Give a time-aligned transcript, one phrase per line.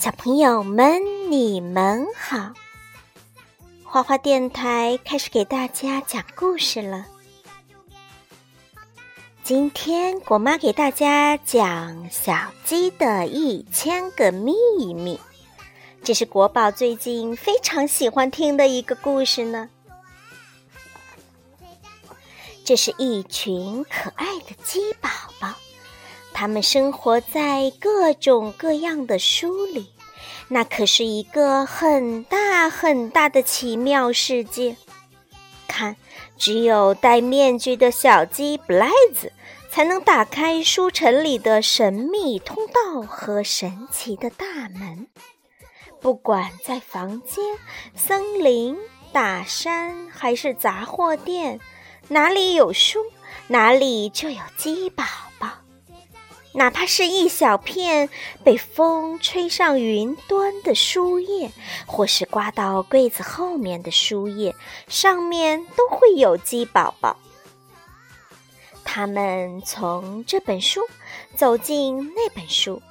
[0.00, 2.54] 小朋友们，你们好！
[3.84, 7.04] 花花电台开始给大家讲故事了。
[9.42, 14.54] 今天果妈给大家讲《小鸡的一千个秘
[14.94, 15.16] 密》，
[16.02, 19.68] 这是国宝最近非常喜欢听的一个故事呢。
[22.64, 25.54] 这是一群可爱的鸡宝宝。
[26.40, 29.92] 他们生活在各种各样的书里，
[30.48, 34.74] 那可是一个很大很大的奇妙世界。
[35.68, 35.96] 看，
[36.38, 39.30] 只有戴面具的小鸡布莱子
[39.68, 45.08] 才能打开书城里的神秘通道和神奇的大门。
[46.00, 47.44] 不管在房间、
[47.94, 48.78] 森林、
[49.12, 51.60] 大山还是杂货店，
[52.08, 52.98] 哪里有书，
[53.48, 55.04] 哪里就有鸡宝
[55.38, 55.50] 宝。
[56.52, 58.10] 哪怕是一小片
[58.42, 61.50] 被风吹上云端的书页，
[61.86, 64.54] 或是刮到柜子后面的书页，
[64.88, 67.16] 上面都会有鸡宝宝。
[68.82, 70.80] 他们从这本书
[71.36, 72.82] 走进那本书，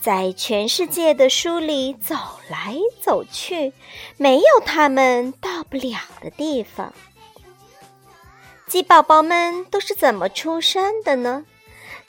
[0.00, 2.16] 在全世界的书里走
[2.48, 3.72] 来走去，
[4.16, 6.92] 没有他们到不了的地方。
[8.66, 11.44] 鸡宝宝们都是怎么出生的呢？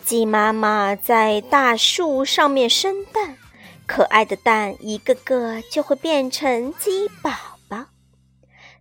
[0.06, 3.38] 鸡妈妈在大树上面生蛋，
[3.88, 7.32] 可爱的蛋一个个就会变成鸡宝
[7.68, 7.88] 宝。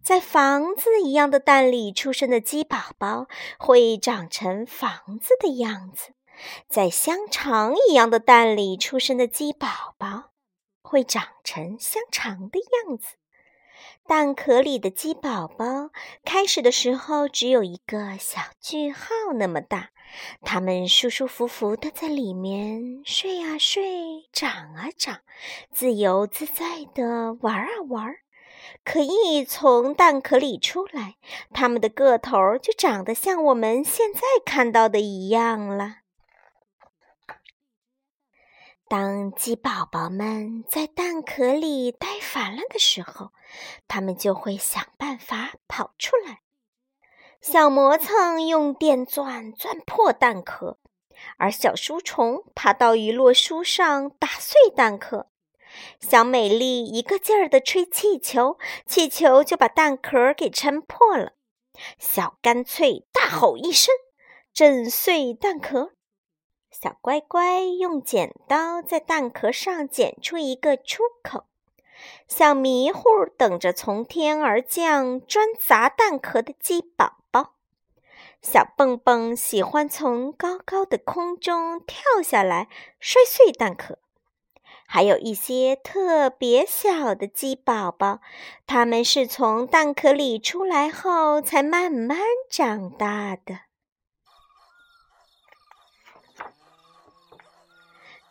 [0.03, 3.27] 在房子一样的蛋里出生的鸡宝宝
[3.59, 6.13] 会长成房子的样子，
[6.69, 10.33] 在香肠一样的蛋里出生的鸡宝宝
[10.83, 13.17] 会长成香肠的样子。
[14.07, 15.91] 蛋壳里的鸡宝宝
[16.25, 19.91] 开始的时候只有一个小句号那么大。
[20.43, 25.21] 它们舒舒服服的在里面睡啊睡，长啊长，
[25.73, 28.15] 自由自在的玩啊玩。
[28.85, 31.17] 可一从蛋壳里出来，
[31.53, 36.04] 它们的个头就长得像我们现在看到的一样了。
[38.97, 43.33] 当鸡宝宝们在蛋壳里待烦了的时候，
[43.89, 46.43] 它们就会想办法跑出来。
[47.41, 50.79] 小磨蹭用电钻钻破蛋壳，
[51.39, 55.29] 而小书虫爬到一摞书上打碎蛋壳。
[55.99, 61.33] 小美丽一个劲儿地吹气球，气球就把蛋壳给撑破了。
[61.99, 63.93] 小干脆大吼一声，
[64.53, 65.95] 震碎蛋壳。
[66.81, 71.45] 小乖乖用剪刀在蛋壳上剪出一个出口。
[72.27, 73.03] 小迷糊
[73.39, 77.19] 等着从天而降专砸蛋壳的鸡宝。
[78.43, 82.69] 小蹦蹦喜欢从高高的空中跳下来
[83.01, 83.99] 摔碎蛋壳，
[84.87, 88.21] 还有一些特别小的鸡宝宝，
[88.67, 92.19] 它们是从蛋壳里出来后才慢慢
[92.51, 93.61] 长大的。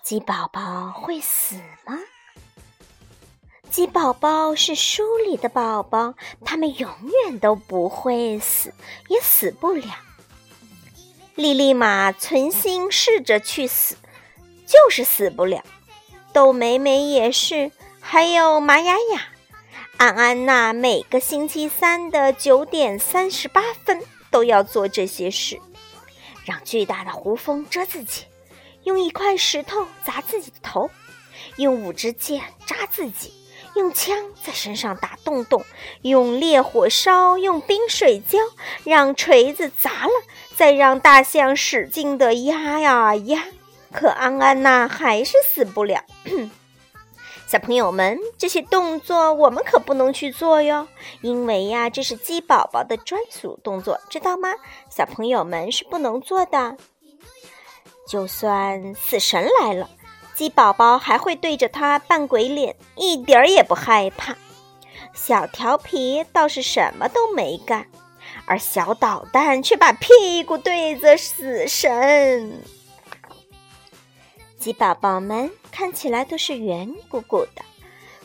[0.04, 1.56] 鸡宝宝会死
[1.86, 1.98] 吗？
[3.72, 6.92] 鸡宝宝是书里的宝宝，他们永
[7.24, 8.74] 远都不会死，
[9.08, 9.96] 也死不了。
[11.36, 13.96] 莉莉玛存心试着去死，
[14.68, 15.64] 就是死不了。
[16.34, 17.72] 豆美美也是，
[18.02, 19.28] 还有玛雅雅、
[19.96, 25.62] 安安娜，每个星期三的九点三十八分都要做这些事：
[26.44, 28.26] 让巨大的胡蜂蛰自己，
[28.84, 30.90] 用一块石头砸自己的头，
[31.58, 33.34] 用五支箭扎自己。
[33.76, 35.66] 用枪在身上打洞洞，
[36.04, 38.38] 用烈火烧，用冰水浇，
[38.84, 40.12] 让锤子砸了，
[40.56, 43.46] 再让大象使劲的压呀压，
[43.92, 46.04] 可安安娜还是死不了。
[47.48, 50.88] 小朋友们，这些动作我们可不能去做哟，
[51.22, 54.50] 因为呀，这是鸡宝宝的专属动作，知道吗？
[54.92, 56.78] 小朋友们是不能做的。
[58.08, 59.90] 就算死神来了。
[60.36, 64.36] 鸡宝宝还会对着他扮鬼脸，一点儿也不害怕。
[65.14, 67.86] 小调皮倒是什么都没干，
[68.46, 72.62] 而小捣蛋却把屁股对着死神。
[74.58, 77.64] 鸡宝宝们看起来都是圆鼓鼓的，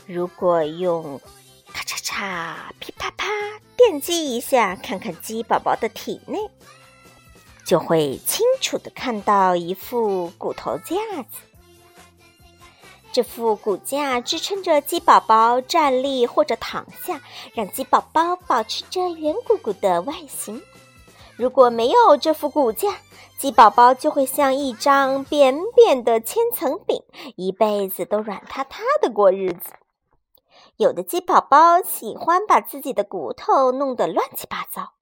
[0.06, 1.20] 如果用
[1.72, 3.28] 咔嚓嚓、噼啪啪
[3.76, 6.38] 电击一下，看看鸡宝宝的体内，
[7.68, 11.36] 就会清楚的看到一副骨头架子。
[13.12, 17.20] 这副骨架支撑着鸡宝宝站立或者躺下，
[17.52, 20.62] 让鸡宝宝保持着圆鼓鼓的外形。
[21.36, 22.96] 如果没有这副骨架，
[23.38, 27.02] 鸡宝宝就会像一张扁扁的千层饼，
[27.36, 29.74] 一辈子都软塌塌的过日子。
[30.78, 34.94] 有的鸡宝宝喜欢把自己的骨头弄得乱七八糟，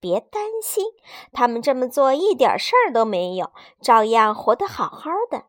[0.00, 0.84] 别担心，
[1.32, 5.44] 他们这么做一点事儿都没有，照样活得好好的。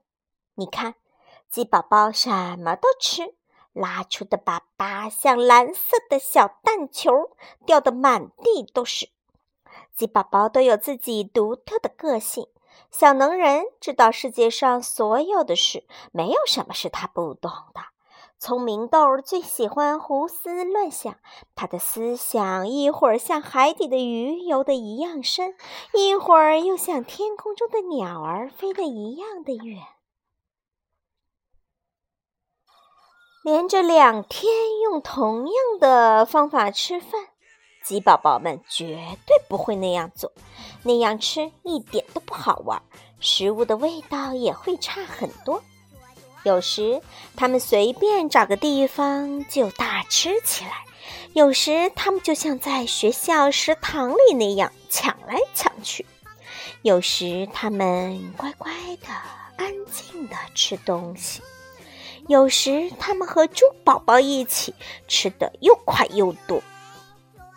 [0.55, 0.95] 你看，
[1.49, 2.29] 鸡宝宝什
[2.59, 3.35] 么都吃，
[3.73, 7.31] 拉出的粑粑像蓝色的小蛋球，
[7.65, 9.09] 掉得满地都是。
[9.95, 12.47] 鸡宝宝都有自己独特的个性，
[12.89, 17.81] 小能人知道世界上所有的事，没有什么是他不懂的。
[18.39, 21.15] 聪明豆最喜欢胡思乱想，
[21.55, 25.55] 他的思想一会儿像海底的鱼游得一样深，
[25.93, 29.81] 一会儿又像天空中的鸟儿飞得一样的远。
[33.43, 34.53] 连着两天
[34.83, 37.11] 用同样的方法吃饭。
[37.83, 40.31] 鸡宝宝们绝对不会那样做，
[40.83, 42.83] 那样吃一点都不好玩，
[43.19, 45.63] 食物的味道也会差很多。
[46.43, 47.01] 有时
[47.35, 50.71] 他们随便找个地方就大吃起来，
[51.33, 56.05] 有时他们就像在学校食堂里那样抢来抢去，
[56.83, 59.07] 有时他们乖乖的、
[59.57, 61.41] 安静的吃东西，
[62.27, 64.73] 有时他们和猪宝宝一起
[65.07, 66.61] 吃的又快又多。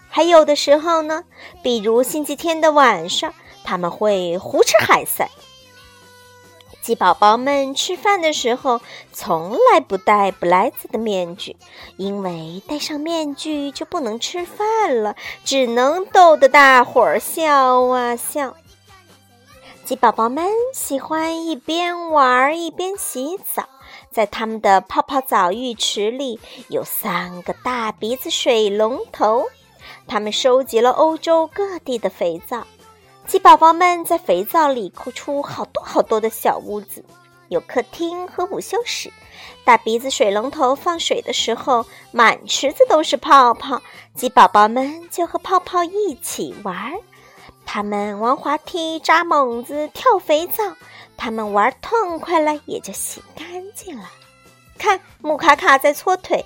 [0.08, 1.22] 还有的时候呢，
[1.62, 3.32] 比如星期天的晚上，
[3.62, 5.28] 他们会胡吃海塞。
[6.82, 8.80] 鸡宝宝们吃饭的时候
[9.12, 11.56] 从来不戴布莱子的面具，
[11.96, 18.56] 因为戴上面具就不能吃饭了，只能逗得大伙儿笑啊笑。
[19.84, 23.68] 鸡宝宝们喜欢一边玩一边洗澡，
[24.10, 29.46] 在他们的泡泡澡浴池里有三个大鼻子水龙头。
[30.06, 32.66] 他们收集了欧洲各地的肥皂，
[33.30, 37.04] 鸡宝宝们在肥皂里抠出好多好多的小屋子，
[37.46, 39.12] 有客厅和午休室。
[39.62, 43.80] 大鼻子水龙头放水的时候，满池子都是泡泡，
[44.16, 46.92] 鸡宝宝们就和泡泡一起玩。
[47.64, 50.74] 他们玩滑梯、扎猛子、跳肥皂，
[51.16, 53.46] 他们玩痛快了，也就洗干
[53.76, 54.10] 净了。
[54.76, 56.44] 看，木卡卡在搓腿。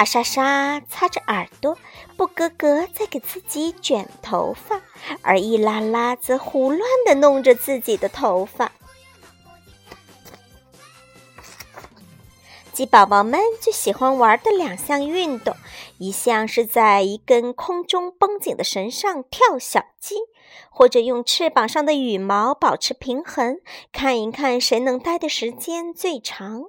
[0.00, 1.76] 阿莎莎擦着耳朵，
[2.16, 4.80] 布格格在给自己卷头发，
[5.20, 8.72] 而伊拉拉则胡乱地弄着自己的头发。
[12.72, 15.54] 鸡宝宝们最喜欢玩的两项运动，
[15.98, 20.14] 一项是在一根空中绷紧的绳上跳小鸡，
[20.70, 23.60] 或者用翅膀上的羽毛保持平衡，
[23.92, 26.64] 看一看谁能待的时间最长。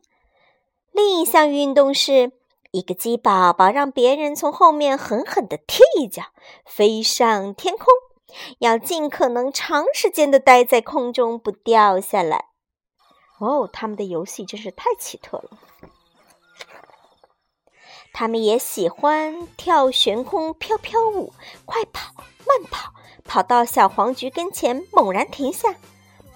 [0.91, 2.33] 另一项运动是。
[2.71, 6.23] 一个鸡宝宝让别人从后面狠狠地踢一脚，
[6.65, 7.87] 飞上天空，
[8.59, 12.45] 要尽可能长时间的待在空中不掉下来。
[13.39, 15.49] 哦，他们的游戏真是太奇特了。
[18.13, 21.33] 他们也喜欢跳悬空飘飘舞，
[21.65, 22.13] 快跑、
[22.47, 22.93] 慢跑，
[23.25, 25.75] 跑到小黄菊跟前猛然停下。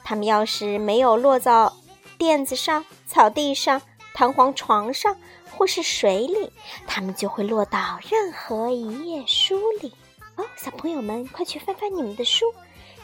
[0.03, 1.77] 他们要是没有落到
[2.17, 3.81] 垫子上、草地上、
[4.13, 5.15] 弹簧床上。
[5.55, 6.51] 或是水里，
[6.85, 9.93] 它们就会落到任何一页书里。
[10.35, 12.45] 哦，小朋友们，快去翻翻你们的书，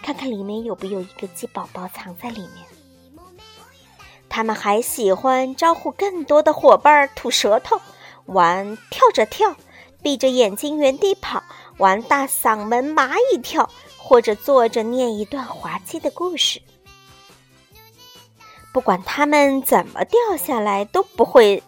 [0.01, 2.65] 看看里面有没有一个鸡宝宝藏在里面。
[4.27, 7.79] 他们还喜欢招呼更多的伙伴吐舌头，
[8.25, 9.55] 玩跳着跳，
[10.01, 11.41] 闭着眼睛原地跑，
[11.77, 16.61] 玩大嗓门蚂蚁跳，或者坐着念一段滑稽的故事。
[18.73, 21.61] 不管他们怎么掉下来，都不会。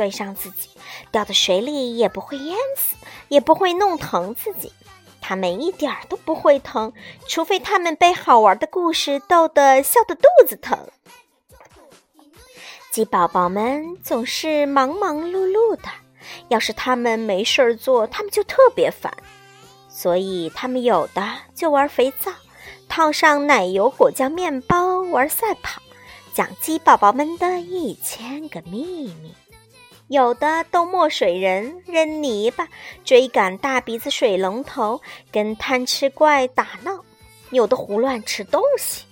[0.00, 0.70] 摔伤自己，
[1.12, 2.96] 掉到水里也不会淹死，
[3.28, 4.72] 也不会弄疼自己。
[5.20, 6.90] 他们一点儿都不会疼，
[7.28, 10.88] 除非他们被好玩的故事逗得笑得肚子疼。
[12.90, 15.90] 鸡宝宝们总是忙忙碌碌的，
[16.48, 19.14] 要是他们没事儿做，他们就特别烦。
[19.90, 21.22] 所以他们有的
[21.54, 22.32] 就玩肥皂，
[22.88, 25.82] 套上奶油果酱面包玩赛跑，
[26.32, 29.34] 讲鸡宝宝们的一千个秘密。
[30.10, 32.66] 有的逗墨水人、扔泥巴、
[33.04, 35.00] 追赶大鼻子水龙头、
[35.30, 37.04] 跟贪吃怪打闹；
[37.50, 39.04] 有的胡乱吃东西、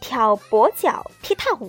[0.00, 1.68] 跳跛脚踢踏舞；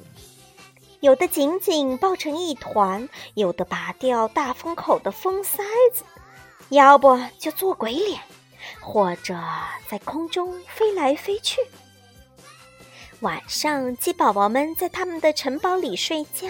[0.99, 6.03] 有的紧紧抱成一团；有的拔掉大风口的风塞子；
[6.69, 8.21] 要不就做鬼脸，
[8.79, 9.35] 或者
[9.89, 11.59] 在空中飞来飞去。
[13.21, 16.47] 晚上，鸡宝宝们在他们的城堡里睡觉。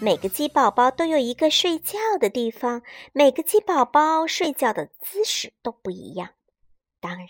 [0.00, 2.82] 每个鸡宝宝都有一个睡觉的地方，
[3.12, 6.30] 每个鸡宝宝睡觉的姿势都不一样。
[7.00, 7.28] 当然，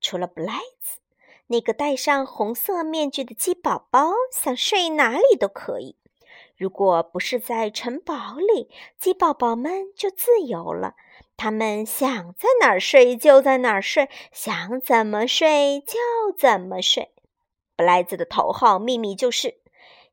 [0.00, 0.98] 除了布莱兹，
[1.48, 5.96] 那个戴上红色面具的鸡宝宝想睡哪里都可以。
[6.56, 10.94] 如果不是在城堡里，鸡宝宝们就自由了。
[11.36, 15.96] 他们想在哪儿睡就在哪儿睡，想怎么睡就
[16.36, 17.12] 怎么睡。
[17.76, 19.59] 布莱兹的头号秘密就是：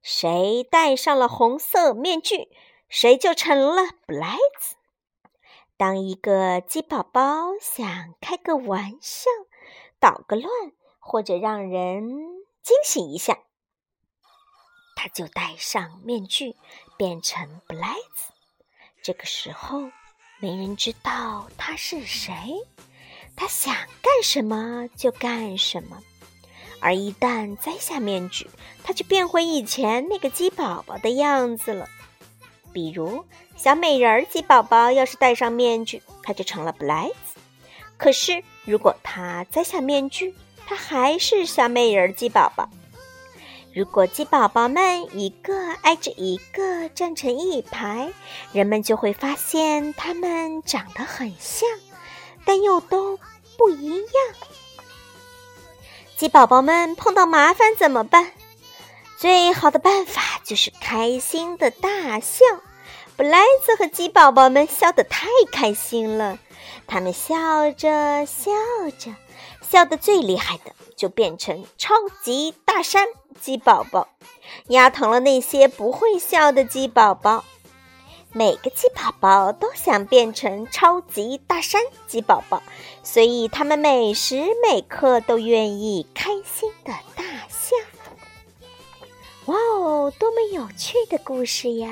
[0.10, 2.48] 谁戴上了红色面具，
[2.88, 4.78] 谁就成了布莱兹。
[5.76, 9.30] 当一个鸡宝宝想开个玩笑、
[10.00, 10.50] 捣个乱，
[10.98, 12.08] 或者让人
[12.64, 13.40] 惊喜一下。
[14.96, 16.56] 他就戴上面具，
[16.96, 18.32] 变成布莱兹。
[19.04, 19.92] 这个时候，
[20.40, 22.34] 没人知道他是谁，
[23.36, 26.02] 他想干什么就干什么。
[26.80, 28.48] 而一旦摘下面具，
[28.84, 31.88] 他就变回以前那个鸡宝宝的样子了。
[32.72, 37.40] 比如，小美人儿鸡宝宝要是戴上面具，他就成了布莱兹。
[37.98, 42.70] 可是，如果他摘下面具，他还是小美人儿鸡宝宝。
[43.74, 48.12] 如果鸡宝宝们一个挨着一个站成一排，
[48.52, 51.70] 人们就会发现它们长得很像，
[52.44, 53.20] 但又都
[53.58, 54.08] 不一样。
[56.18, 58.32] 鸡宝宝们碰到麻烦怎么办？
[59.20, 62.44] 最好的办法就是开心的大笑。
[63.16, 66.40] 布莱兹和鸡宝宝们笑得太开心了，
[66.88, 68.52] 他们笑着笑
[68.98, 69.14] 着，
[69.62, 71.94] 笑得最厉害的就变成超
[72.24, 73.06] 级大山。
[73.40, 74.08] 鸡宝宝
[74.70, 77.46] 压疼了那些不会笑的鸡宝宝。
[78.38, 82.62] 每个鸡宝宝都想变成超级大山鸡宝宝，
[83.02, 87.76] 所以他们每时每刻都愿意开心的大笑。
[89.46, 91.90] 哇哦，多么有趣的故事呀！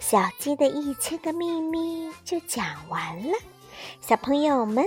[0.00, 3.38] 小鸡的一千个秘密就讲完了。
[4.00, 4.84] 小朋友们，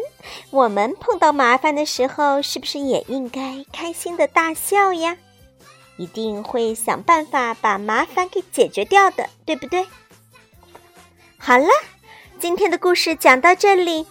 [0.49, 5.15] 我们碰到麻烦的时候，是不是也应该开心的大笑呀？
[5.95, 9.87] 一定会想办法把麻烦给解决掉的，对不对？
[11.45, 11.67] 好了，
[12.39, 14.07] 今天的故事讲到这里，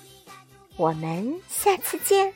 [0.76, 2.34] 我们下次见。